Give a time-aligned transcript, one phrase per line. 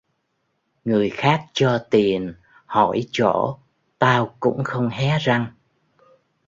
[0.85, 2.33] Người khác cho tiền
[2.65, 3.57] hỏi chỗ
[3.99, 5.45] tao cũng không hé răng